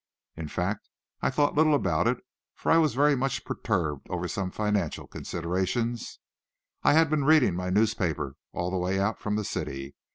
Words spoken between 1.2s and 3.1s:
I thought little about it, for I was